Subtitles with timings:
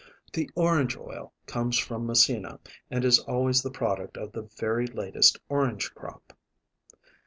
[0.33, 2.59] The orange oil comes from Messina
[2.89, 6.33] and is always the product of the very latest orange crop.